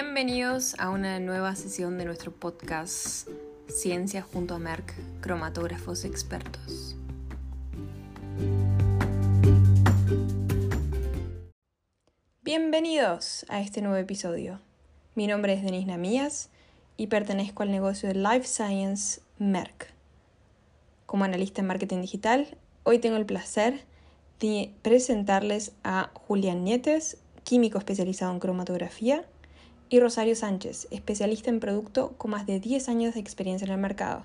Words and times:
Bienvenidos 0.00 0.76
a 0.78 0.90
una 0.90 1.18
nueva 1.18 1.56
sesión 1.56 1.98
de 1.98 2.04
nuestro 2.04 2.30
podcast 2.30 3.28
Ciencia 3.66 4.22
junto 4.22 4.54
a 4.54 4.60
Merck, 4.60 4.94
cromatógrafos 5.20 6.04
expertos. 6.04 6.94
Bienvenidos 12.42 13.44
a 13.48 13.60
este 13.60 13.82
nuevo 13.82 13.96
episodio. 13.96 14.60
Mi 15.16 15.26
nombre 15.26 15.54
es 15.54 15.64
Denise 15.64 15.88
Namías 15.88 16.50
y 16.96 17.08
pertenezco 17.08 17.64
al 17.64 17.72
negocio 17.72 18.08
de 18.08 18.14
Life 18.14 18.44
Science 18.44 19.20
Merck. 19.40 19.92
Como 21.06 21.24
analista 21.24 21.60
en 21.60 21.66
marketing 21.66 22.02
digital, 22.02 22.56
hoy 22.84 23.00
tengo 23.00 23.16
el 23.16 23.26
placer 23.26 23.80
de 24.38 24.70
presentarles 24.82 25.72
a 25.82 26.12
Julián 26.14 26.62
Nietes, 26.62 27.16
químico 27.42 27.78
especializado 27.78 28.30
en 28.30 28.38
cromatografía, 28.38 29.24
y 29.90 30.00
Rosario 30.00 30.36
Sánchez, 30.36 30.88
especialista 30.90 31.50
en 31.50 31.60
producto 31.60 32.14
con 32.18 32.30
más 32.32 32.46
de 32.46 32.60
10 32.60 32.88
años 32.88 33.14
de 33.14 33.20
experiencia 33.20 33.66
en 33.66 33.72
el 33.72 33.78
mercado. 33.78 34.24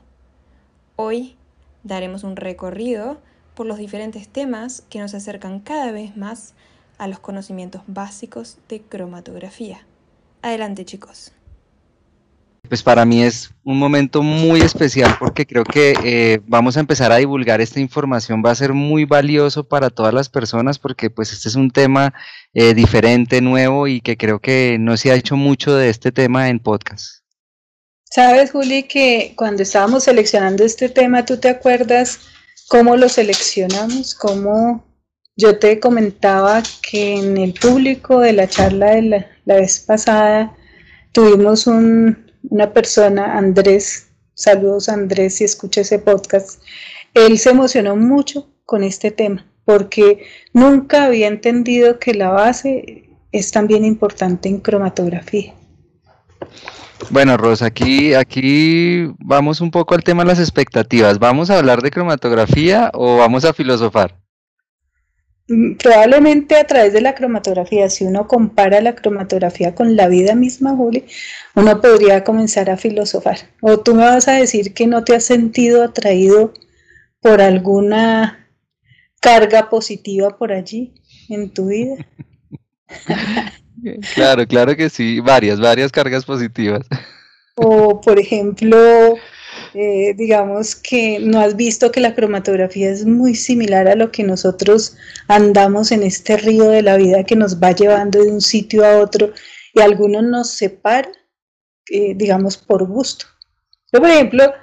Hoy 0.95 1.36
daremos 1.84 2.23
un 2.23 2.36
recorrido 2.36 3.17
por 3.55 3.66
los 3.66 3.77
diferentes 3.77 4.27
temas 4.27 4.84
que 4.89 4.99
nos 4.99 5.13
acercan 5.13 5.59
cada 5.59 5.91
vez 5.91 6.17
más 6.17 6.53
a 6.98 7.08
los 7.08 7.20
conocimientos 7.20 7.81
básicos 7.88 8.58
de 8.70 8.81
cromatografía. 8.81 9.86
Adelante 10.41 10.86
chicos. 10.86 11.34
Pues 12.67 12.81
para 12.81 13.05
mí 13.05 13.23
es 13.23 13.52
un 13.63 13.77
momento 13.77 14.23
muy 14.23 14.62
especial 14.62 15.16
porque 15.20 15.45
creo 15.45 15.63
que 15.63 15.94
eh, 16.03 16.40
vamos 16.48 16.77
a 16.77 16.80
empezar 16.80 17.12
a 17.12 17.17
divulgar 17.17 17.62
esta 17.62 17.80
información, 17.80 18.41
va 18.44 18.52
a 18.52 18.55
ser 18.55 18.73
muy 18.73 19.05
valioso 19.05 19.63
para 19.67 19.89
todas 19.89 20.13
las 20.13 20.30
personas 20.30 20.80
porque 20.80 21.09
pues 21.09 21.34
este 21.34 21.49
es 21.49 21.55
un 21.55 21.72
tema 21.72 22.13
eh, 22.53 22.73
diferente, 22.73 23.41
nuevo 23.41 23.88
y 23.88 24.02
que 24.02 24.17
creo 24.17 24.39
que 24.39 24.78
no 24.80 24.97
se 24.97 25.11
ha 25.11 25.16
hecho 25.16 25.36
mucho 25.36 25.75
de 25.75 25.89
este 25.89 26.11
tema 26.11 26.50
en 26.50 26.59
podcast. 26.59 27.23
Sabes, 28.05 28.52
Juli, 28.52 28.83
que 28.83 29.33
cuando 29.36 29.64
estábamos 29.64 30.03
seleccionando 30.03 30.64
este 30.64 30.88
tema, 30.88 31.25
¿tú 31.25 31.38
te 31.38 31.50
acuerdas 31.50 32.20
cómo 32.67 32.95
lo 32.95 33.09
seleccionamos? 33.09 34.14
¿Cómo 34.14 34.86
yo 35.36 35.58
te 35.58 35.80
comentaba 35.80 36.61
que 36.81 37.16
en 37.16 37.38
el 37.38 37.53
público 37.53 38.20
de 38.20 38.33
la 38.33 38.48
charla 38.48 38.92
de 38.92 39.02
la, 39.02 39.27
vez 39.45 39.80
pasada 39.80 40.55
tuvimos 41.11 41.66
una 42.49 42.72
persona, 42.72 43.38
Andrés, 43.38 44.08
saludos 44.33 44.89
Andrés 44.89 45.36
si 45.36 45.44
escucha 45.44 45.81
ese 45.81 45.99
podcast, 45.99 46.61
él 47.13 47.38
se 47.38 47.52
emocionó 47.52 47.95
mucho 47.95 48.47
con 48.66 48.83
este 48.83 49.11
tema 49.11 49.45
porque 49.66 50.25
nunca 50.53 51.05
había 51.05 51.27
entendido 51.27 51.99
que 51.99 52.14
la 52.14 52.30
base 52.30 53.09
es 53.31 53.52
también 53.52 53.86
importante 53.86 54.49
en 54.49 54.59
cromatografía. 54.59 55.53
Bueno, 57.09 57.38
Rosa, 57.38 57.66
aquí, 57.66 58.14
aquí 58.14 59.08
vamos 59.19 59.61
un 59.61 59.71
poco 59.71 59.95
al 59.95 60.03
tema 60.03 60.23
de 60.23 60.30
las 60.30 60.39
expectativas. 60.39 61.19
¿Vamos 61.19 61.49
a 61.49 61.58
hablar 61.58 61.81
de 61.81 61.91
cromatografía 61.91 62.91
o 62.94 63.17
vamos 63.17 63.45
a 63.45 63.53
filosofar? 63.53 64.23
Mm, 65.47 65.75
probablemente 65.75 66.55
a 66.55 66.66
través 66.66 66.94
de 66.94 67.02
la 67.02 67.16
cromatografía, 67.16 67.89
si 67.89 68.05
uno 68.05 68.27
compara 68.27 68.81
la 68.81 68.95
cromatografía 68.95 69.75
con 69.75 69.95
la 69.95 70.08
vida 70.08 70.36
misma, 70.36 70.75
Juli, 70.75 71.05
uno 71.55 71.81
podría 71.81 72.23
comenzar 72.23 72.69
a 72.69 72.77
filosofar. 72.77 73.38
O 73.61 73.80
tú 73.80 73.94
me 73.95 74.03
vas 74.03 74.27
a 74.27 74.33
decir 74.33 74.73
que 74.73 74.88
no 74.88 75.03
te 75.03 75.16
has 75.16 75.25
sentido 75.25 75.83
atraído 75.83 76.53
por 77.19 77.41
alguna 77.41 78.47
carga 79.19 79.69
positiva 79.69 80.38
por 80.38 80.52
allí 80.52 80.94
en 81.30 81.49
tu 81.53 81.67
vida. 81.67 81.95
claro, 84.16 84.47
claro 84.47 84.75
que 84.75 84.89
sí, 84.89 85.19
varias, 85.19 85.59
varias 85.59 85.91
cargas 85.91 86.25
positivas. 86.25 86.88
O, 87.55 88.02
por 88.02 88.20
ejemplo, 88.20 89.15
eh, 89.73 90.14
digamos 90.16 90.76
que 90.76 91.20
no 91.20 91.39
has 91.39 91.56
visto 91.56 91.92
que 91.92 92.00
la 92.00 92.14
cromatografía 92.14 92.89
es 92.89 93.06
muy 93.06 93.34
similar 93.36 93.88
a 93.88 93.95
lo 93.95 94.11
que 94.11 94.23
nosotros 94.23 94.95
andamos 95.28 95.92
en 95.92 96.04
este 96.04 96.38
río 96.38 96.70
de 96.70 96.84
la 96.84 96.98
vida 96.98 97.23
que 97.23 97.36
nos 97.36 97.61
va 97.61 97.72
llevando 97.72 98.23
de 98.23 98.32
un 98.32 98.42
sitio 98.42 98.86
a 98.86 99.00
otro 99.00 99.33
y 99.73 99.82
algunos 99.82 100.23
nos 100.23 100.50
separa, 100.52 101.12
eh, 101.89 102.14
digamos, 102.16 102.58
por 102.58 102.86
gusto. 102.88 103.26
Yo, 103.92 104.00
por 104.00 104.10
ejemplo, 104.10 104.54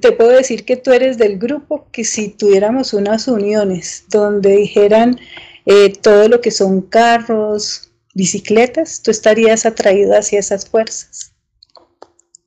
te 0.00 0.12
puedo 0.12 0.30
decir 0.30 0.64
que 0.64 0.76
tú 0.76 0.92
eres 0.92 1.18
del 1.18 1.38
grupo 1.38 1.88
que 1.90 2.04
si 2.04 2.28
tuviéramos 2.28 2.94
unas 2.94 3.28
uniones 3.28 4.04
donde 4.08 4.56
dijeran 4.56 5.18
eh, 5.66 5.92
todo 6.00 6.28
lo 6.28 6.40
que 6.40 6.50
son 6.50 6.82
carros, 6.82 7.92
bicicletas, 8.14 9.02
tú 9.02 9.10
estarías 9.10 9.66
atraído 9.66 10.16
hacia 10.16 10.38
esas 10.38 10.68
fuerzas. 10.68 11.33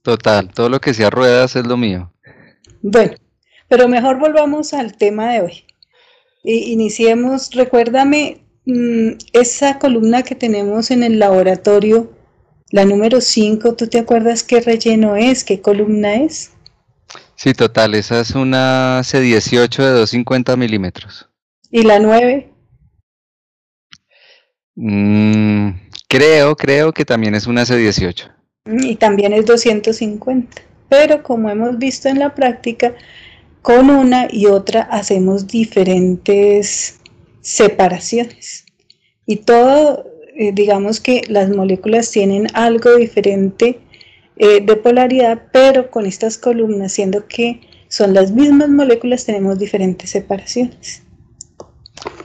Total, 0.07 0.49
todo 0.53 0.69
lo 0.69 0.79
que 0.79 0.93
sea 0.93 1.09
ruedas 1.09 1.57
es 1.57 1.67
lo 1.67 1.75
mío. 1.75 2.13
Bueno, 2.81 3.15
pero 3.67 3.89
mejor 3.89 4.17
volvamos 4.17 4.73
al 4.73 4.95
tema 4.95 5.33
de 5.33 5.41
hoy. 5.41 5.65
iniciemos, 6.45 7.53
recuérdame 7.53 8.45
mm, 8.65 9.17
esa 9.33 9.79
columna 9.79 10.23
que 10.23 10.33
tenemos 10.33 10.91
en 10.91 11.03
el 11.03 11.19
laboratorio, 11.19 12.09
la 12.71 12.85
número 12.85 13.19
5, 13.19 13.75
¿tú 13.75 13.87
te 13.87 13.99
acuerdas 13.99 14.43
qué 14.43 14.61
relleno 14.61 15.17
es, 15.17 15.43
qué 15.43 15.59
columna 15.59 16.15
es? 16.15 16.51
Sí, 17.35 17.51
total, 17.51 17.93
esa 17.93 18.21
es 18.21 18.31
una 18.31 19.01
C18 19.01 19.83
de 19.83 19.91
250 19.91 20.55
milímetros. 20.55 21.27
¿Y 21.69 21.81
la 21.81 21.99
9? 21.99 22.49
Mm, 24.75 25.71
creo, 26.07 26.55
creo 26.55 26.93
que 26.93 27.03
también 27.03 27.35
es 27.35 27.45
una 27.45 27.63
C18. 27.63 28.36
Y 28.81 28.95
también 28.95 29.33
es 29.33 29.45
250. 29.45 30.61
Pero 30.89 31.23
como 31.23 31.49
hemos 31.49 31.77
visto 31.77 32.09
en 32.09 32.19
la 32.19 32.33
práctica, 32.33 32.93
con 33.61 33.89
una 33.89 34.27
y 34.31 34.45
otra 34.45 34.81
hacemos 34.83 35.47
diferentes 35.47 36.99
separaciones. 37.41 38.65
Y 39.25 39.37
todo, 39.37 40.05
eh, 40.37 40.51
digamos 40.53 40.99
que 40.99 41.21
las 41.27 41.49
moléculas 41.49 42.11
tienen 42.11 42.47
algo 42.53 42.95
diferente 42.95 43.79
eh, 44.37 44.61
de 44.61 44.75
polaridad, 44.75 45.43
pero 45.51 45.89
con 45.91 46.05
estas 46.05 46.37
columnas, 46.37 46.93
siendo 46.93 47.27
que 47.27 47.61
son 47.89 48.13
las 48.13 48.31
mismas 48.31 48.69
moléculas, 48.69 49.25
tenemos 49.25 49.59
diferentes 49.59 50.11
separaciones. 50.11 51.03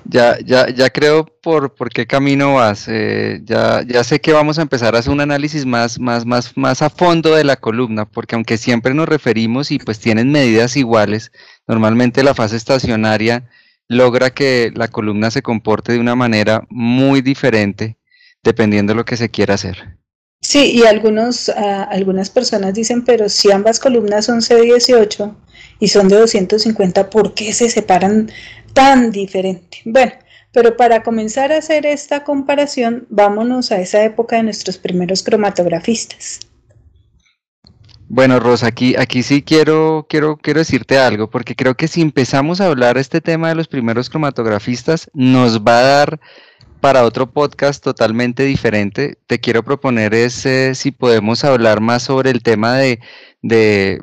Ya, 0.04 0.38
ya, 0.44 0.68
ya 0.68 0.90
creo 0.90 1.24
por, 1.24 1.74
por 1.74 1.88
qué 1.88 2.06
camino 2.06 2.54
vas. 2.54 2.86
Eh, 2.88 3.40
ya, 3.44 3.82
ya 3.86 4.04
sé 4.04 4.20
que 4.20 4.32
vamos 4.32 4.58
a 4.58 4.62
empezar 4.62 4.94
a 4.94 4.98
hacer 4.98 5.12
un 5.12 5.20
análisis 5.20 5.64
más, 5.64 5.98
más, 5.98 6.26
más, 6.26 6.56
más 6.56 6.82
a 6.82 6.90
fondo 6.90 7.34
de 7.34 7.44
la 7.44 7.56
columna, 7.56 8.04
porque 8.04 8.34
aunque 8.34 8.58
siempre 8.58 8.94
nos 8.94 9.08
referimos 9.08 9.70
y 9.70 9.78
pues 9.78 9.98
tienen 9.98 10.30
medidas 10.30 10.76
iguales, 10.76 11.32
normalmente 11.66 12.22
la 12.22 12.34
fase 12.34 12.56
estacionaria 12.56 13.48
logra 13.88 14.30
que 14.30 14.72
la 14.74 14.88
columna 14.88 15.30
se 15.30 15.42
comporte 15.42 15.92
de 15.92 15.98
una 15.98 16.16
manera 16.16 16.64
muy 16.68 17.22
diferente 17.22 17.98
dependiendo 18.42 18.92
de 18.92 18.96
lo 18.96 19.04
que 19.04 19.16
se 19.16 19.30
quiera 19.30 19.54
hacer. 19.54 19.98
Sí, 20.40 20.72
y 20.72 20.82
algunos, 20.82 21.48
ah, 21.50 21.84
algunas 21.84 22.28
personas 22.28 22.74
dicen, 22.74 23.04
pero 23.04 23.28
si 23.28 23.52
ambas 23.52 23.78
columnas 23.78 24.26
son 24.26 24.40
C18 24.40 25.36
y 25.78 25.88
son 25.88 26.08
de 26.08 26.16
250, 26.16 27.10
¿por 27.10 27.34
qué 27.34 27.52
se 27.52 27.70
separan 27.70 28.30
tan 28.72 29.10
diferente? 29.10 29.78
Bueno, 29.84 30.12
pero 30.52 30.76
para 30.76 31.02
comenzar 31.02 31.52
a 31.52 31.58
hacer 31.58 31.86
esta 31.86 32.24
comparación, 32.24 33.06
vámonos 33.08 33.72
a 33.72 33.80
esa 33.80 34.04
época 34.04 34.36
de 34.36 34.44
nuestros 34.44 34.78
primeros 34.78 35.22
cromatografistas. 35.22 36.40
Bueno, 38.08 38.38
Rosa, 38.40 38.66
aquí, 38.66 38.94
aquí 38.96 39.22
sí 39.22 39.42
quiero, 39.42 40.06
quiero, 40.06 40.36
quiero 40.36 40.60
decirte 40.60 40.98
algo, 40.98 41.30
porque 41.30 41.56
creo 41.56 41.74
que 41.74 41.88
si 41.88 42.02
empezamos 42.02 42.60
a 42.60 42.66
hablar 42.66 42.98
este 42.98 43.22
tema 43.22 43.48
de 43.48 43.54
los 43.54 43.68
primeros 43.68 44.10
cromatografistas, 44.10 45.10
nos 45.14 45.62
va 45.62 45.78
a 45.78 45.82
dar 45.82 46.20
para 46.82 47.04
otro 47.04 47.30
podcast 47.30 47.82
totalmente 47.82 48.42
diferente. 48.42 49.16
Te 49.26 49.38
quiero 49.38 49.62
proponer 49.62 50.12
es 50.12 50.46
si 50.74 50.90
podemos 50.90 51.42
hablar 51.44 51.80
más 51.80 52.02
sobre 52.02 52.30
el 52.30 52.42
tema 52.42 52.76
de, 52.76 53.00
de, 53.40 54.02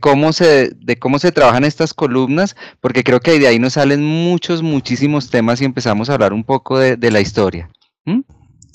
cómo 0.00 0.32
se, 0.32 0.70
de 0.70 0.98
cómo 0.98 1.18
se 1.18 1.32
trabajan 1.32 1.64
estas 1.64 1.94
columnas, 1.94 2.56
porque 2.80 3.04
creo 3.04 3.20
que 3.20 3.38
de 3.38 3.48
ahí 3.48 3.58
nos 3.58 3.74
salen 3.74 4.04
muchos, 4.04 4.62
muchísimos 4.62 5.30
temas 5.30 5.60
y 5.60 5.64
empezamos 5.64 6.10
a 6.10 6.14
hablar 6.14 6.32
un 6.32 6.44
poco 6.44 6.78
de, 6.78 7.10
la 7.10 7.20
historia. 7.20 7.70
¿Mm? 8.04 8.20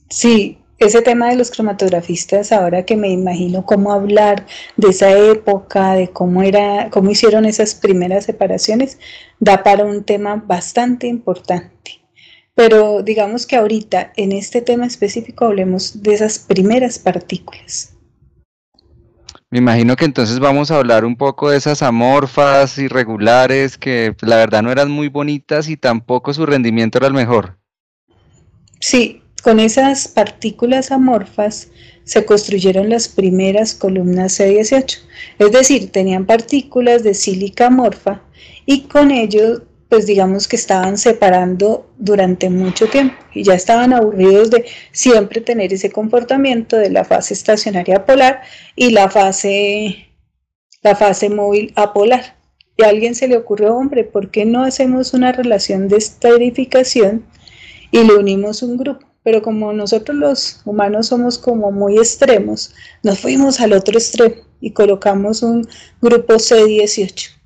Sí, 0.09 0.57
ese 0.79 1.01
tema 1.01 1.29
de 1.29 1.35
los 1.35 1.51
cromatografistas, 1.51 2.51
ahora 2.51 2.83
que 2.83 2.97
me 2.97 3.09
imagino 3.09 3.65
cómo 3.65 3.93
hablar 3.93 4.45
de 4.75 4.89
esa 4.89 5.11
época, 5.11 5.93
de 5.93 6.09
cómo 6.09 6.43
era, 6.43 6.89
cómo 6.89 7.11
hicieron 7.11 7.45
esas 7.45 7.75
primeras 7.75 8.25
separaciones, 8.25 8.99
da 9.39 9.63
para 9.63 9.85
un 9.85 10.03
tema 10.03 10.35
bastante 10.35 11.07
importante. 11.07 12.01
Pero 12.55 13.01
digamos 13.01 13.47
que 13.47 13.55
ahorita 13.55 14.13
en 14.15 14.31
este 14.31 14.61
tema 14.61 14.85
específico 14.85 15.45
hablemos 15.45 16.03
de 16.03 16.13
esas 16.13 16.39
primeras 16.39 16.99
partículas. 16.99 17.93
Me 19.53 19.59
imagino 19.59 19.95
que 19.95 20.05
entonces 20.05 20.39
vamos 20.39 20.71
a 20.71 20.77
hablar 20.77 21.05
un 21.05 21.15
poco 21.15 21.51
de 21.51 21.57
esas 21.57 21.83
amorfas 21.83 22.75
irregulares 22.79 23.77
que 23.77 24.15
la 24.21 24.37
verdad 24.37 24.63
no 24.63 24.71
eran 24.71 24.89
muy 24.89 25.09
bonitas 25.09 25.69
y 25.69 25.77
tampoco 25.77 26.33
su 26.33 26.47
rendimiento 26.47 26.97
era 26.97 27.05
el 27.05 27.13
mejor. 27.13 27.59
Sí, 28.79 29.21
con 29.43 29.59
esas 29.59 30.07
partículas 30.07 30.91
amorfas 30.91 31.69
se 32.03 32.25
construyeron 32.25 32.89
las 32.89 33.07
primeras 33.07 33.75
columnas 33.75 34.39
C18. 34.39 34.97
Es 35.37 35.51
decir, 35.51 35.91
tenían 35.91 36.25
partículas 36.25 37.03
de 37.03 37.13
sílica 37.13 37.67
amorfa 37.67 38.23
y 38.65 38.87
con 38.87 39.11
ello, 39.11 39.61
pues 39.93 40.07
digamos 40.07 40.47
que 40.47 40.55
estaban 40.55 40.97
separando 40.97 41.85
durante 41.99 42.49
mucho 42.49 42.87
tiempo 42.87 43.13
y 43.31 43.43
ya 43.43 43.53
estaban 43.53 43.93
aburridos 43.93 44.49
de 44.49 44.65
siempre 44.91 45.39
tener 45.39 45.71
ese 45.71 45.91
comportamiento 45.91 46.77
de 46.77 46.89
la 46.89 47.05
fase 47.05 47.35
estacionaria 47.35 48.03
polar 48.03 48.41
y 48.75 48.89
la 48.89 49.07
fase, 49.11 50.07
la 50.81 50.95
fase 50.95 51.29
móvil 51.29 51.73
apolar. 51.75 52.37
Y 52.75 52.83
a 52.83 52.89
alguien 52.89 53.13
se 53.13 53.27
le 53.27 53.37
ocurrió, 53.37 53.75
hombre, 53.75 54.03
¿por 54.03 54.31
qué 54.31 54.45
no 54.45 54.63
hacemos 54.63 55.13
una 55.13 55.31
relación 55.31 55.87
de 55.87 55.97
esterificación 55.97 57.27
y 57.91 58.03
le 58.03 58.15
unimos 58.15 58.63
un 58.63 58.77
grupo? 58.77 59.05
pero 59.21 59.43
como 59.43 59.71
nosotros 59.73 60.17
los 60.17 60.61
humanos 60.65 61.07
somos 61.07 61.37
como 61.37 61.71
muy 61.71 61.97
extremos, 61.97 62.73
nos 63.03 63.19
fuimos 63.19 63.61
al 63.61 63.71
otro 63.71 63.97
extremo 63.97 64.41
y 64.59 64.71
colocamos 64.71 65.43
un 65.43 65.65
grupo 66.01 66.33
C18. 66.33 67.42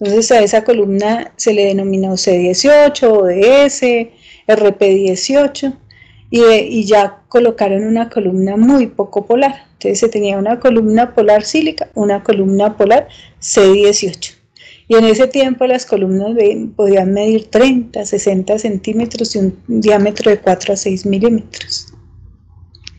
Entonces 0.00 0.32
a 0.32 0.40
esa 0.40 0.64
columna 0.64 1.32
se 1.36 1.52
le 1.52 1.66
denominó 1.66 2.12
C18, 2.12 3.02
ODS, 3.02 4.08
RP18 4.48 5.76
y, 6.30 6.42
y 6.42 6.84
ya 6.84 7.18
colocaron 7.28 7.84
una 7.84 8.08
columna 8.08 8.56
muy 8.56 8.86
poco 8.86 9.26
polar. 9.26 9.66
Entonces 9.72 10.00
se 10.00 10.08
tenía 10.08 10.38
una 10.38 10.58
columna 10.58 11.14
polar 11.14 11.44
sílica, 11.44 11.88
una 11.94 12.22
columna 12.22 12.76
polar 12.76 13.08
C18. 13.40 14.40
Y 14.90 14.96
en 14.96 15.04
ese 15.04 15.28
tiempo 15.28 15.66
las 15.68 15.86
columnas 15.86 16.32
podían 16.74 17.12
medir 17.12 17.48
30, 17.48 18.04
60 18.04 18.58
centímetros 18.58 19.36
y 19.36 19.38
un 19.38 19.56
diámetro 19.68 20.32
de 20.32 20.40
4 20.40 20.72
a 20.72 20.76
6 20.76 21.06
milímetros. 21.06 21.94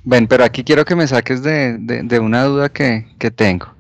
Ven, 0.06 0.25
pero 0.25 0.45
aquí 0.45 0.63
quiero 0.63 0.86
que 0.86 0.95
me 0.95 1.06
saques 1.06 1.44
de, 1.44 2.19
una 2.21 2.45
duda 2.45 2.69
que, 2.69 3.06
tengo. 3.36 3.75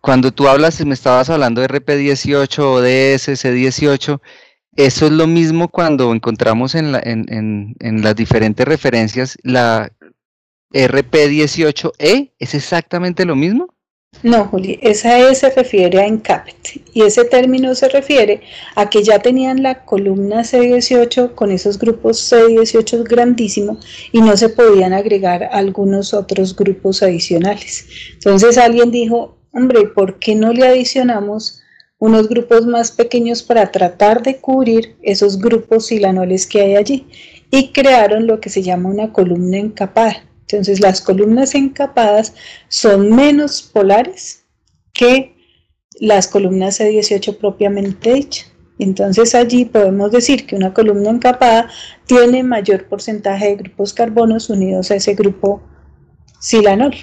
Cuando 0.00 0.32
tú 0.32 0.48
hablas, 0.48 0.84
me 0.84 0.94
estabas 0.94 1.28
hablando 1.30 1.60
de 1.60 1.68
RP18 1.68 2.58
o 2.60 2.80
DS, 2.80 3.42
18 3.42 4.22
¿eso 4.76 5.06
es 5.06 5.12
lo 5.12 5.26
mismo 5.26 5.68
cuando 5.68 6.12
encontramos 6.14 6.74
en, 6.74 6.94
en 6.94 8.02
las 8.02 8.14
diferentes 8.14 8.66
referencias 8.66 9.36
la 9.42 9.92
RP18E? 10.72 12.32
¿Es 12.38 12.54
exactamente 12.54 13.24
lo 13.24 13.34
mismo? 13.34 13.74
No, 14.22 14.46
Juli, 14.46 14.78
esa 14.82 15.18
E 15.20 15.34
se 15.34 15.50
refiere 15.50 16.00
a 16.00 16.06
encapet 16.06 16.80
y 16.92 17.02
ese 17.02 17.24
término 17.26 17.74
se 17.74 17.88
refiere 17.88 18.40
a 18.74 18.88
que 18.88 19.04
ya 19.04 19.18
tenían 19.18 19.62
la 19.62 19.84
columna 19.84 20.42
C18 20.42 21.34
con 21.34 21.52
esos 21.52 21.78
grupos 21.78 22.32
C18 22.32 23.04
grandísimos 23.04 23.84
y 24.10 24.20
no 24.20 24.36
se 24.36 24.48
podían 24.48 24.92
agregar 24.92 25.48
algunos 25.52 26.14
otros 26.14 26.56
grupos 26.56 27.02
adicionales. 27.02 27.86
Entonces 28.14 28.56
alguien 28.56 28.90
dijo, 28.90 29.37
hombre, 29.52 29.88
¿por 29.88 30.18
qué 30.18 30.34
no 30.34 30.52
le 30.52 30.66
adicionamos 30.66 31.62
unos 31.98 32.28
grupos 32.28 32.66
más 32.66 32.92
pequeños 32.92 33.42
para 33.42 33.70
tratar 33.70 34.22
de 34.22 34.38
cubrir 34.38 34.96
esos 35.02 35.38
grupos 35.38 35.86
silanoles 35.86 36.46
que 36.46 36.60
hay 36.60 36.76
allí? 36.76 37.06
Y 37.50 37.72
crearon 37.72 38.26
lo 38.26 38.40
que 38.40 38.50
se 38.50 38.62
llama 38.62 38.88
una 38.88 39.12
columna 39.12 39.58
encapada. 39.58 40.24
Entonces 40.42 40.80
las 40.80 41.00
columnas 41.00 41.54
encapadas 41.54 42.34
son 42.68 43.14
menos 43.14 43.62
polares 43.62 44.44
que 44.92 45.36
las 46.00 46.28
columnas 46.28 46.80
C18 46.80 47.36
propiamente 47.36 48.14
dichas. 48.14 48.52
Entonces 48.78 49.34
allí 49.34 49.64
podemos 49.64 50.12
decir 50.12 50.46
que 50.46 50.54
una 50.54 50.72
columna 50.72 51.10
encapada 51.10 51.68
tiene 52.06 52.42
mayor 52.44 52.86
porcentaje 52.86 53.46
de 53.46 53.56
grupos 53.56 53.92
carbonos 53.92 54.48
unidos 54.50 54.90
a 54.90 54.96
ese 54.96 55.14
grupo 55.14 55.60
silanol. 56.40 56.94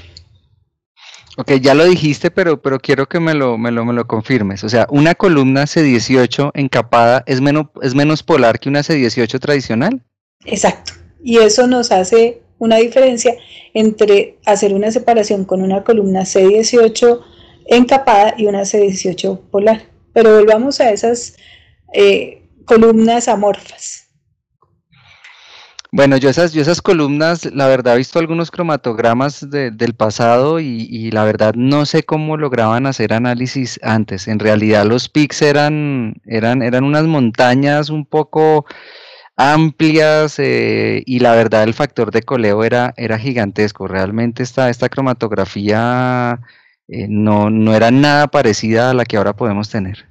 Ok, 1.38 1.54
ya 1.62 1.74
lo 1.74 1.86
dijiste, 1.86 2.32
pero, 2.32 2.62
pero 2.62 2.80
quiero 2.80 3.08
que 3.08 3.20
me 3.20 3.34
lo, 3.34 3.58
me, 3.58 3.72
lo, 3.72 3.84
me 3.84 3.94
lo 3.94 4.08
confirmes. 4.08 4.64
O 4.64 4.70
sea, 4.70 4.88
¿una 4.90 5.16
columna 5.16 5.64
C18 5.64 6.52
encapada 6.54 7.24
es 7.26 7.42
menos, 7.42 7.68
es 7.82 7.94
menos 7.94 8.24
polar 8.24 8.60
que 8.60 8.70
una 8.70 8.80
C18 8.80 9.40
tradicional? 9.40 10.02
Exacto. 10.46 10.94
Y 11.22 11.38
eso 11.40 11.68
nos 11.68 11.92
hace 11.92 12.42
una 12.58 12.78
diferencia 12.78 13.36
entre 13.74 14.38
hacer 14.46 14.74
una 14.74 14.92
separación 14.92 15.44
con 15.44 15.62
una 15.62 15.84
columna 15.84 16.22
C18 16.22 17.22
encapada 17.66 18.36
y 18.38 18.46
una 18.46 18.62
C18 18.62 19.42
polar. 19.52 19.84
Pero 20.14 20.36
volvamos 20.36 20.80
a 20.80 20.92
esas 20.92 21.36
eh, 21.94 22.48
columnas 22.64 23.28
amorfas. 23.28 24.05
Bueno, 25.92 26.18
yo 26.18 26.30
esas, 26.30 26.52
yo 26.52 26.62
esas 26.62 26.82
columnas, 26.82 27.46
la 27.54 27.68
verdad 27.68 27.96
he 27.96 27.98
visto 27.98 28.20
algunos 28.20 28.52
cromatogramas 28.52 29.48
del 29.50 29.94
pasado 29.94 30.60
y, 30.60 30.88
y, 30.90 31.12
la 31.12 31.24
verdad 31.24 31.54
no 31.56 31.86
sé 31.86 32.04
cómo 32.04 32.38
lograban 32.38 32.86
hacer 32.86 33.14
análisis 33.14 33.80
antes. 33.84 34.28
En 34.28 34.40
realidad 34.40 34.86
los 34.86 35.08
pics 35.10 35.42
eran, 35.42 36.16
eran, 36.26 36.62
eran 36.62 36.84
unas 36.84 37.06
montañas 37.06 37.90
un 37.90 38.06
poco 38.06 38.66
amplias 39.38 40.40
eh, 40.40 41.04
y 41.06 41.20
la 41.20 41.36
verdad 41.36 41.64
el 41.64 41.74
factor 41.74 42.12
de 42.12 42.24
coleo 42.24 42.64
era, 42.64 42.94
era 42.98 43.18
gigantesco. 43.18 43.88
Realmente 43.88 44.44
esta, 44.44 44.70
esta 44.70 44.90
cromatografía 44.90 46.40
eh, 46.88 47.08
no, 47.10 47.50
no 47.50 47.76
era 47.76 47.92
nada 47.92 48.28
parecida 48.28 48.90
a 48.90 48.94
la 48.94 49.06
que 49.06 49.18
ahora 49.18 49.36
podemos 49.36 49.70
tener. 49.70 50.06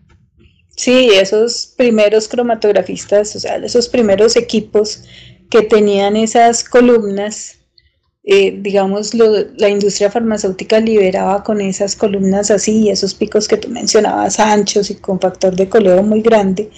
Sí, 0.76 1.10
esos 1.12 1.72
primeros 1.76 2.26
cromatografistas, 2.26 3.36
o 3.36 3.40
sea, 3.40 3.56
esos 3.56 3.88
primeros 3.88 4.34
equipos 4.34 5.04
que 5.50 5.62
tenían 5.62 6.16
esas 6.16 6.64
columnas, 6.64 7.58
eh, 8.24 8.58
digamos, 8.60 9.14
la 9.14 9.68
industria 9.68 10.10
farmacéutica 10.10 10.80
liberaba 10.80 11.42
con 11.44 11.60
esas 11.60 11.94
columnas 11.96 12.50
así, 12.50 12.88
esos 12.88 13.14
picos 13.14 13.48
que 13.48 13.56
tú 13.56 13.68
mencionabas 13.68 14.40
anchos 14.40 14.90
y 14.90 14.96
con 14.96 15.20
factor 15.20 15.54
de 15.54 15.68
coleo 15.68 16.02
muy 16.02 16.22
grande, 16.22 16.70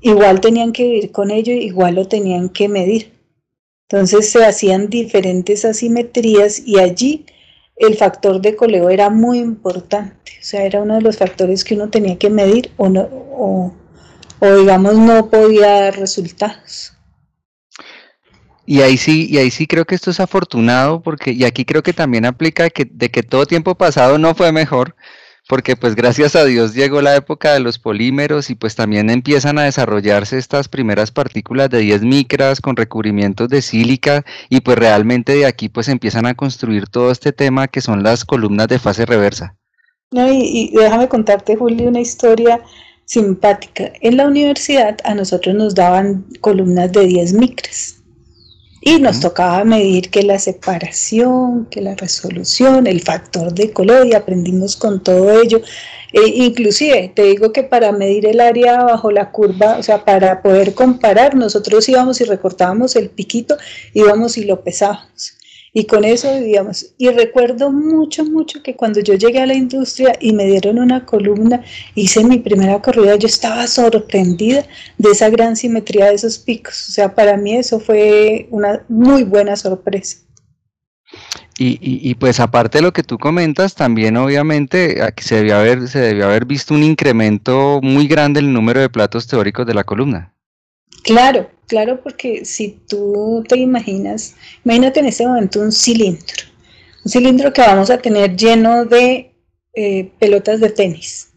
igual 0.00 0.40
tenían 0.40 0.72
que 0.72 0.84
vivir 0.84 1.12
con 1.12 1.30
ello, 1.30 1.52
igual 1.52 1.94
lo 1.96 2.06
tenían 2.08 2.48
que 2.48 2.68
medir. 2.68 3.12
Entonces 3.88 4.30
se 4.30 4.44
hacían 4.44 4.88
diferentes 4.88 5.64
asimetrías 5.64 6.62
y 6.64 6.78
allí 6.78 7.26
el 7.76 7.96
factor 7.96 8.40
de 8.40 8.56
coleo 8.56 8.88
era 8.88 9.10
muy 9.10 9.38
importante, 9.38 10.32
o 10.40 10.44
sea, 10.44 10.64
era 10.64 10.82
uno 10.82 10.94
de 10.94 11.00
los 11.00 11.16
factores 11.16 11.64
que 11.64 11.74
uno 11.74 11.90
tenía 11.90 12.16
que 12.16 12.30
medir 12.30 12.70
o, 12.76 12.88
no, 12.88 13.02
o, 13.02 13.72
digamos 14.40 14.96
no 14.98 15.28
podía 15.28 15.80
dar 15.80 15.98
resultados. 15.98 16.92
Y 18.66 18.80
ahí 18.80 18.96
sí, 18.96 19.26
y 19.30 19.38
ahí 19.38 19.50
sí 19.50 19.66
creo 19.66 19.84
que 19.84 19.94
esto 19.94 20.10
es 20.10 20.20
afortunado, 20.20 21.02
porque, 21.02 21.32
y 21.32 21.44
aquí 21.44 21.64
creo 21.64 21.82
que 21.82 21.92
también 21.92 22.24
aplica 22.24 22.70
que, 22.70 22.86
de 22.86 23.10
que 23.10 23.22
todo 23.22 23.44
tiempo 23.44 23.74
pasado 23.74 24.16
no 24.18 24.34
fue 24.34 24.52
mejor, 24.52 24.96
porque 25.48 25.76
pues 25.76 25.94
gracias 25.94 26.34
a 26.34 26.44
Dios 26.46 26.74
llegó 26.74 27.02
la 27.02 27.14
época 27.14 27.52
de 27.52 27.60
los 27.60 27.78
polímeros 27.78 28.48
y 28.48 28.54
pues 28.54 28.74
también 28.74 29.10
empiezan 29.10 29.58
a 29.58 29.64
desarrollarse 29.64 30.38
estas 30.38 30.68
primeras 30.68 31.10
partículas 31.10 31.68
de 31.68 31.80
10 31.80 32.02
micras 32.02 32.62
con 32.62 32.76
recubrimientos 32.76 33.50
de 33.50 33.60
sílica 33.60 34.24
y 34.48 34.62
pues 34.62 34.78
realmente 34.78 35.34
de 35.34 35.44
aquí 35.44 35.68
pues 35.68 35.88
empiezan 35.88 36.24
a 36.24 36.34
construir 36.34 36.88
todo 36.88 37.10
este 37.10 37.32
tema 37.32 37.68
que 37.68 37.82
son 37.82 38.02
las 38.02 38.24
columnas 38.24 38.68
de 38.68 38.78
fase 38.78 39.04
reversa. 39.04 39.56
No, 40.10 40.32
y, 40.32 40.70
y 40.72 40.76
déjame 40.76 41.08
contarte, 41.08 41.56
Julio, 41.56 41.88
una 41.88 42.00
historia 42.00 42.62
simpática. 43.04 43.92
En 44.00 44.16
la 44.16 44.26
universidad 44.26 44.96
a 45.04 45.14
nosotros 45.14 45.54
nos 45.54 45.74
daban 45.74 46.24
columnas 46.40 46.90
de 46.92 47.06
10 47.06 47.34
micras 47.34 47.93
y 48.86 49.00
nos 49.00 49.18
tocaba 49.20 49.64
medir 49.64 50.10
que 50.10 50.22
la 50.22 50.38
separación, 50.38 51.66
que 51.70 51.80
la 51.80 51.94
resolución, 51.94 52.86
el 52.86 53.00
factor 53.00 53.54
de 53.54 53.72
color 53.72 54.06
y 54.06 54.12
aprendimos 54.12 54.76
con 54.76 55.02
todo 55.02 55.40
ello. 55.40 55.62
E 56.12 56.28
inclusive, 56.44 57.10
te 57.14 57.22
digo 57.22 57.50
que 57.50 57.62
para 57.62 57.92
medir 57.92 58.26
el 58.26 58.40
área 58.40 58.84
bajo 58.84 59.10
la 59.10 59.30
curva, 59.30 59.78
o 59.78 59.82
sea, 59.82 60.04
para 60.04 60.42
poder 60.42 60.74
comparar, 60.74 61.34
nosotros 61.34 61.88
íbamos 61.88 62.20
y 62.20 62.24
recortábamos 62.24 62.94
el 62.94 63.08
piquito, 63.08 63.56
íbamos 63.94 64.36
y 64.36 64.44
lo 64.44 64.62
pesábamos 64.62 65.38
y 65.76 65.86
con 65.86 66.04
eso 66.04 66.32
vivíamos. 66.32 66.94
Y 66.96 67.10
recuerdo 67.10 67.70
mucho, 67.72 68.24
mucho 68.24 68.62
que 68.62 68.76
cuando 68.76 69.00
yo 69.00 69.14
llegué 69.14 69.40
a 69.40 69.46
la 69.46 69.54
industria 69.54 70.16
y 70.20 70.32
me 70.32 70.46
dieron 70.46 70.78
una 70.78 71.04
columna, 71.04 71.62
hice 71.96 72.24
mi 72.24 72.38
primera 72.38 72.80
corrida, 72.80 73.16
yo 73.16 73.26
estaba 73.26 73.66
sorprendida 73.66 74.64
de 74.96 75.10
esa 75.10 75.28
gran 75.30 75.56
simetría 75.56 76.06
de 76.06 76.14
esos 76.14 76.38
picos. 76.38 76.88
O 76.88 76.92
sea, 76.92 77.14
para 77.14 77.36
mí 77.36 77.56
eso 77.56 77.80
fue 77.80 78.46
una 78.50 78.84
muy 78.88 79.24
buena 79.24 79.56
sorpresa. 79.56 80.18
Y, 81.58 81.78
y, 81.80 82.14
pues 82.16 82.40
aparte 82.40 82.78
de 82.78 82.82
lo 82.82 82.92
que 82.92 83.04
tú 83.04 83.18
comentas, 83.18 83.74
también 83.74 84.16
obviamente 84.16 85.02
aquí 85.02 85.22
se 85.22 85.36
debió 85.36 85.56
haber, 85.56 85.86
se 85.86 86.00
debió 86.00 86.26
haber 86.26 86.46
visto 86.46 86.74
un 86.74 86.82
incremento 86.82 87.80
muy 87.80 88.08
grande 88.08 88.40
en 88.40 88.46
el 88.46 88.52
número 88.52 88.80
de 88.80 88.88
platos 88.88 89.28
teóricos 89.28 89.64
de 89.64 89.74
la 89.74 89.84
columna. 89.84 90.34
Claro, 91.04 91.50
claro, 91.66 92.02
porque 92.02 92.44
si 92.46 92.80
tú 92.88 93.44
te 93.46 93.58
imaginas, 93.58 94.34
imagínate 94.64 95.00
en 95.00 95.06
este 95.06 95.26
momento 95.26 95.60
un 95.60 95.70
cilindro, 95.70 96.44
un 97.04 97.10
cilindro 97.10 97.52
que 97.52 97.60
vamos 97.60 97.90
a 97.90 97.98
tener 97.98 98.34
lleno 98.34 98.86
de 98.86 99.34
eh, 99.74 100.10
pelotas 100.18 100.60
de 100.60 100.70
tenis. 100.70 101.28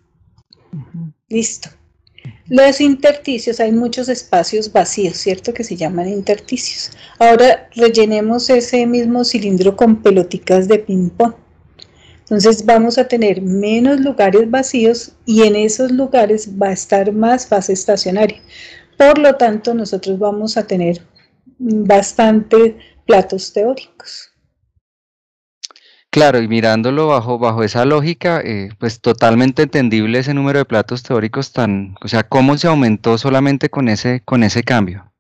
Listo. 1.27 1.69
Los 2.47 2.79
intersticios, 2.79 3.59
hay 3.59 3.74
muchos 3.74 4.07
espacios 4.07 4.71
vacíos, 4.71 5.17
¿cierto? 5.17 5.53
Que 5.53 5.65
se 5.65 5.75
llaman 5.75 6.07
intersticios. 6.07 6.91
Ahora 7.19 7.67
rellenemos 7.75 8.50
ese 8.50 8.86
mismo 8.86 9.25
cilindro 9.25 9.75
con 9.75 10.01
peloticas 10.01 10.69
de 10.69 10.79
ping-pong. 10.79 11.33
Entonces 12.21 12.65
vamos 12.65 12.97
a 12.97 13.07
tener 13.07 13.41
menos 13.41 14.00
lugares 14.00 14.50
vacíos 14.50 15.12
y 15.25 15.43
en 15.43 15.57
esos 15.57 15.91
lugares 15.91 16.50
va 16.62 16.67
a 16.67 16.74
estar 16.74 17.12
más 17.12 17.47
fase 17.47 17.74
estacionaria. 17.74 18.41
Por 18.98 19.20
lo 19.20 19.36
tanto, 19.36 19.74
nosotros 19.74 20.18
vamos 20.18 20.58
a 20.58 20.66
tener 20.66 21.01
bastante 21.60 22.77
platos 23.06 23.54
teóricos. 23.54 24.32
Claro, 26.10 26.42
y 26.42 26.48
mirándolo 26.48 27.08
bajo, 27.08 27.38
bajo 27.38 27.63
esa 27.63 27.86
lógica, 27.86 28.42
eh, 28.44 28.70
pues 28.80 29.01
totalmente 29.01 29.63
entendible 29.63 30.20
ese 30.20 30.34
número 30.34 30.60
de 30.60 30.66
platos 30.66 31.04
teóricos 31.04 31.51
tan, 31.51 31.96
o 32.01 32.08
sea, 32.08 32.24
cómo 32.24 32.58
se 32.58 32.68
aumentó 32.68 33.18
solamente 33.18 33.70
con 33.70 33.88
ese, 33.88 34.22
con 34.25 34.44
ese 34.44 34.63
cambio. 34.63 35.12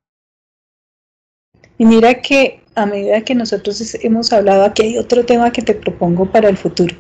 Y 1.77 1.85
mira 1.85 2.21
que 2.21 2.63
a 2.75 2.85
medida 2.85 3.21
que 3.21 3.35
nosotros 3.35 3.95
hemos 4.01 4.33
hablado, 4.33 4.65
aquí 4.65 4.83
hay 4.83 4.97
otro 4.97 5.25
tema 5.25 5.51
que 5.51 5.61
te 5.61 5.75
propongo 5.75 6.31
para 6.31 6.49
el 6.49 6.57
futuro. 6.57 6.95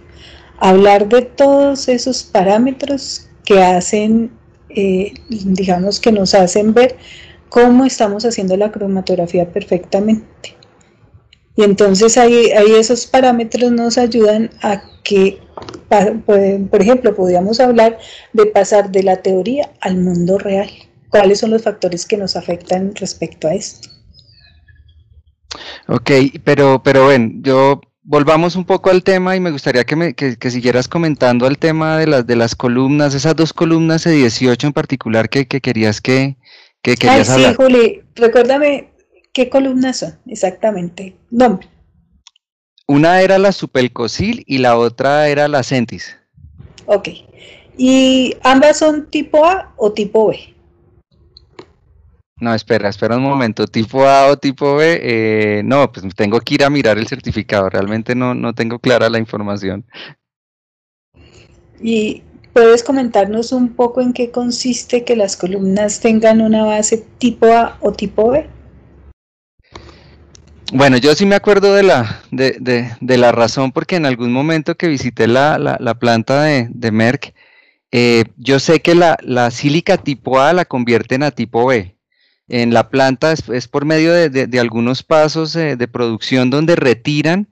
Hablar 0.59 1.07
de 1.07 1.23
todos 1.23 1.87
esos 1.87 2.23
parámetros 2.23 3.29
que 3.45 3.63
hacen, 3.63 4.31
eh, 4.69 5.13
digamos, 5.29 5.99
que 5.99 6.11
nos 6.11 6.33
hacen 6.33 6.73
ver 6.73 6.97
cómo 7.49 7.85
estamos 7.85 8.25
haciendo 8.25 8.57
la 8.57 8.71
cromatografía 8.71 9.51
perfectamente. 9.51 10.55
Y 11.55 11.63
entonces 11.63 12.17
ahí, 12.17 12.51
ahí 12.51 12.73
esos 12.73 13.07
parámetros 13.07 13.71
nos 13.71 13.97
ayudan 13.97 14.51
a 14.61 14.83
que, 15.03 15.39
por 16.69 16.81
ejemplo, 16.81 17.15
podríamos 17.15 17.59
hablar 17.59 17.97
de 18.33 18.45
pasar 18.45 18.91
de 18.91 19.03
la 19.03 19.21
teoría 19.23 19.71
al 19.81 19.97
mundo 19.97 20.37
real. 20.37 20.69
¿Cuáles 21.09 21.39
son 21.39 21.51
los 21.51 21.63
factores 21.63 22.05
que 22.05 22.17
nos 22.17 22.35
afectan 22.35 22.93
respecto 22.95 23.47
a 23.47 23.55
esto? 23.55 23.89
Ok, 25.87 26.11
pero, 26.43 26.83
pero 26.83 27.07
ven, 27.07 27.41
yo 27.41 27.81
volvamos 28.07 28.55
un 28.55 28.65
poco 28.65 28.89
al 28.89 29.03
tema 29.03 29.35
y 29.35 29.39
me 29.39 29.51
gustaría 29.51 29.83
que, 29.83 29.95
me, 29.95 30.13
que, 30.15 30.49
siguieras 30.49 30.87
comentando 30.87 31.45
el 31.45 31.59
tema 31.59 31.97
de 31.97 32.07
las, 32.07 32.25
de 32.25 32.35
las 32.35 32.55
columnas, 32.55 33.13
esas 33.13 33.35
dos 33.35 33.53
columnas 33.53 34.05
de 34.05 34.13
18 34.13 34.67
en 34.67 34.73
particular 34.73 35.29
que, 35.29 35.45
querías 35.45 36.01
que, 36.01 36.37
que 36.81 36.95
querías 36.95 37.29
Ay, 37.29 37.45
Sí, 37.45 37.53
Juli, 37.53 38.01
recuérdame 38.15 38.97
¿Qué 39.37 39.49
columnas 39.49 39.97
son 39.97 40.17
exactamente? 40.25 41.15
Nombre. 41.29 41.67
Una 42.87 43.21
era 43.21 43.37
la 43.37 43.51
supelcosil 43.51 44.43
y 44.47 44.57
la 44.57 44.79
otra 44.79 45.27
era 45.27 45.47
la 45.47 45.61
centis. 45.61 46.17
Ok. 46.87 47.09
¿Y 47.77 48.35
ambas 48.41 48.79
son 48.79 49.11
tipo 49.11 49.45
A 49.45 49.75
o 49.77 49.93
tipo 49.93 50.29
B? 50.29 50.55
No, 52.39 52.53
espera, 52.53 52.89
espera 52.89 53.17
un 53.17 53.23
momento. 53.23 53.65
¿Tipo 53.65 54.05
A 54.05 54.27
o 54.27 54.37
tipo 54.37 54.75
B? 54.75 54.99
Eh, 55.01 55.61
no, 55.63 55.91
pues 55.91 56.05
tengo 56.15 56.39
que 56.39 56.55
ir 56.55 56.63
a 56.63 56.69
mirar 56.69 56.97
el 56.97 57.07
certificado. 57.07 57.69
Realmente 57.69 58.13
no, 58.13 58.35
no 58.35 58.53
tengo 58.53 58.79
clara 58.79 59.09
la 59.09 59.17
información. 59.17 59.85
¿Y 61.81 62.23
puedes 62.53 62.83
comentarnos 62.83 63.51
un 63.51 63.69
poco 63.69 64.01
en 64.01 64.13
qué 64.13 64.31
consiste 64.31 65.03
que 65.03 65.15
las 65.15 65.35
columnas 65.35 65.99
tengan 65.99 66.41
una 66.41 66.63
base 66.63 67.05
tipo 67.17 67.47
A 67.47 67.77
o 67.81 67.91
tipo 67.91 68.31
B? 68.31 68.47
Bueno, 70.73 70.97
yo 70.97 71.15
sí 71.15 71.25
me 71.25 71.35
acuerdo 71.35 71.73
de 71.73 71.83
la, 71.83 72.21
de, 72.29 72.91
de, 72.99 73.17
la 73.17 73.31
razón, 73.31 73.71
porque 73.71 73.95
en 73.95 74.05
algún 74.05 74.33
momento 74.33 74.75
que 74.75 74.87
visité 74.87 75.25
la, 75.25 75.57
la, 75.57 75.95
planta 75.95 76.43
de, 76.43 76.67
de 76.69 76.91
Merck, 76.91 77.33
eh, 77.91 78.25
yo 78.35 78.59
sé 78.59 78.81
que 78.81 78.93
la, 78.93 79.17
la, 79.21 79.49
sílica 79.49 79.97
tipo 79.97 80.41
A 80.41 80.51
la 80.51 80.65
convierten 80.65 81.23
a 81.23 81.31
tipo 81.31 81.65
B. 81.67 81.96
En 82.47 82.73
la 82.73 82.89
planta 82.89 83.33
es, 83.33 83.67
por 83.67 83.85
medio 83.85 84.13
de, 84.13 84.59
algunos 84.59 85.03
pasos 85.03 85.55
eh, 85.55 85.75
de 85.75 85.87
producción 85.87 86.49
donde 86.49 86.75
retiran 86.75 87.49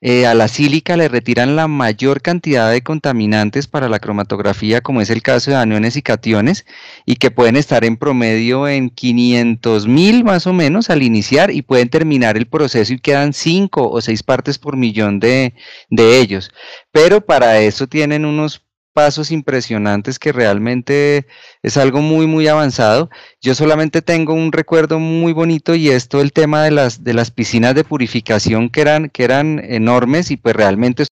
eh, 0.00 0.26
a 0.26 0.34
la 0.34 0.46
sílica 0.46 0.96
le 0.96 1.08
retiran 1.08 1.56
la 1.56 1.66
mayor 1.66 2.22
cantidad 2.22 2.70
de 2.70 2.82
contaminantes 2.82 3.66
para 3.66 3.88
la 3.88 3.98
cromatografía, 3.98 4.80
como 4.80 5.00
es 5.00 5.10
el 5.10 5.22
caso 5.22 5.50
de 5.50 5.56
aniones 5.56 5.96
y 5.96 6.02
cationes, 6.02 6.66
y 7.04 7.16
que 7.16 7.32
pueden 7.32 7.56
estar 7.56 7.84
en 7.84 7.96
promedio 7.96 8.68
en 8.68 8.90
500 8.90 9.88
mil 9.88 10.22
más 10.22 10.46
o 10.46 10.52
menos 10.52 10.88
al 10.90 11.02
iniciar 11.02 11.50
y 11.50 11.62
pueden 11.62 11.88
terminar 11.88 12.36
el 12.36 12.46
proceso 12.46 12.92
y 12.92 13.00
quedan 13.00 13.32
5 13.32 13.90
o 13.90 14.00
6 14.00 14.22
partes 14.22 14.58
por 14.58 14.76
millón 14.76 15.18
de, 15.18 15.54
de 15.90 16.20
ellos. 16.20 16.52
Pero 16.92 17.20
para 17.20 17.58
eso 17.60 17.88
tienen 17.88 18.24
unos 18.24 18.67
pasos 18.98 19.30
impresionantes 19.30 20.18
que 20.18 20.32
realmente 20.32 21.28
es 21.62 21.76
algo 21.76 22.00
muy, 22.00 22.26
muy 22.26 22.48
avanzado. 22.48 23.10
Yo 23.40 23.54
solamente 23.54 24.02
tengo 24.02 24.34
un 24.34 24.50
recuerdo 24.50 24.98
muy 24.98 25.32
bonito 25.32 25.76
y 25.76 25.88
esto 25.88 26.20
el 26.20 26.32
tema 26.32 26.64
de 26.64 26.72
las, 26.72 27.04
de 27.04 27.14
las 27.14 27.30
piscinas 27.30 27.76
de 27.76 27.84
purificación 27.84 28.70
que 28.70 28.80
eran, 28.80 29.08
que 29.08 29.22
eran 29.22 29.60
enormes 29.60 30.32
y 30.32 30.36
pues 30.36 30.56
realmente... 30.56 31.04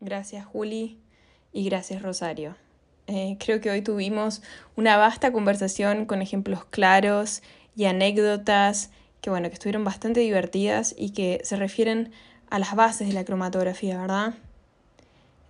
Gracias 0.00 0.46
Juli 0.46 0.98
y 1.52 1.66
gracias 1.66 2.02
Rosario. 2.02 2.56
Eh, 3.06 3.36
creo 3.38 3.60
que 3.60 3.70
hoy 3.70 3.82
tuvimos 3.82 4.42
una 4.74 4.96
vasta 4.96 5.30
conversación 5.30 6.06
con 6.06 6.22
ejemplos 6.22 6.64
claros 6.64 7.40
y 7.76 7.84
anécdotas 7.84 8.90
que 9.20 9.30
bueno, 9.30 9.46
que 9.48 9.54
estuvieron 9.54 9.84
bastante 9.84 10.18
divertidas 10.18 10.92
y 10.98 11.10
que 11.10 11.40
se 11.44 11.54
refieren 11.54 12.10
a 12.50 12.58
las 12.58 12.74
bases 12.74 13.06
de 13.06 13.14
la 13.14 13.24
cromatografía, 13.24 13.96
¿verdad? 13.96 14.34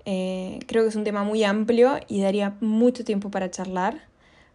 Eh, 0.09 0.61
creo 0.67 0.85
que 0.85 0.89
es 0.89 0.97
un 0.97 1.03
tema 1.03 1.25
muy 1.25 1.43
amplio 1.43 1.99
y 2.07 2.21
daría 2.21 2.55
mucho 2.61 3.05
tiempo 3.05 3.31
para 3.31 3.51
charlar, 3.51 4.05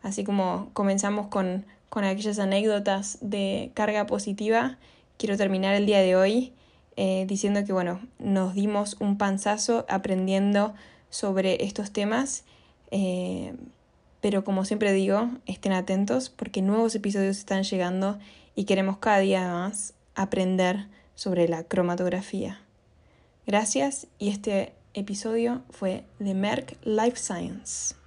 así 0.01 0.23
como 0.23 0.69
comenzamos 0.71 1.27
con, 1.27 1.65
con 1.89 2.05
aquellas 2.05 2.39
anécdotas 2.39 3.17
de 3.19 3.71
carga 3.73 4.05
positiva. 4.07 4.77
Quiero 5.17 5.35
terminar 5.35 5.75
el 5.75 5.85
día 5.85 5.99
de 5.99 6.15
hoy 6.15 6.53
eh, 6.95 7.25
diciendo 7.27 7.65
que 7.65 7.73
bueno, 7.73 7.99
nos 8.17 8.55
dimos 8.55 8.95
un 9.01 9.17
panzazo 9.17 9.85
aprendiendo 9.89 10.73
sobre 11.09 11.65
estos 11.65 11.91
temas, 11.91 12.45
eh, 12.91 13.53
pero 14.21 14.45
como 14.45 14.63
siempre 14.63 14.93
digo, 14.93 15.31
estén 15.47 15.73
atentos 15.73 16.29
porque 16.29 16.61
nuevos 16.61 16.95
episodios 16.95 17.37
están 17.37 17.63
llegando 17.63 18.19
y 18.55 18.63
queremos 18.63 18.97
cada 18.99 19.19
día 19.19 19.51
más 19.51 19.93
aprender 20.15 20.87
sobre 21.15 21.49
la 21.49 21.65
cromatografía. 21.65 22.61
Gracias 23.45 24.07
y 24.17 24.29
este 24.29 24.73
episodio 24.93 25.63
fue 25.69 26.05
de 26.19 26.33
Merck 26.33 26.77
Life 26.83 27.17
Science. 27.17 28.00